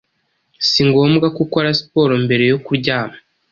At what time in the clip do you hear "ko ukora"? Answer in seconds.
1.35-1.69